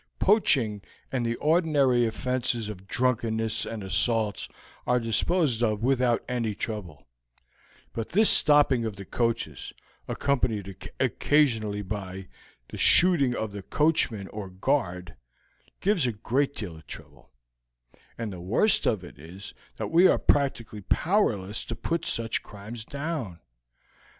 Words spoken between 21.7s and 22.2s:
put